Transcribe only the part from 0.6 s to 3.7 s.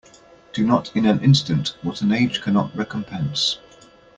not in an instant what an age cannot recompense.